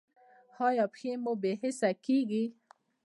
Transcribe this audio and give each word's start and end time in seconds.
ایا 0.67 0.85
پښې 0.93 1.11
مو 1.23 1.33
بې 1.41 1.51
حسه 1.61 1.89
کیږي؟ 2.05 2.43